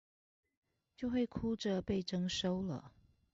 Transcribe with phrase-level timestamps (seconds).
[0.95, 2.91] 就會哭著被徵收了